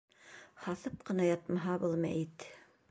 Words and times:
Һаҫып 0.63 1.05
ҡына 1.11 1.29
ятмаһа 1.29 1.77
был 1.87 1.97
мәйет. 2.07 2.53